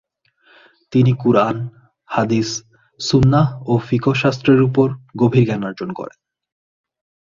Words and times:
তিনি 0.93 1.11
কুরআন, 1.13 1.55
হাদিস, 2.09 2.49
সুন্নাহ 2.99 3.47
ও 3.67 3.73
ফিকহ 3.77 4.13
শাস্ত্রের 4.13 4.61
উপর 4.61 4.87
গভীর 5.17 5.45
জ্ঞানার্জন 5.45 5.89
করেন। 5.93 6.17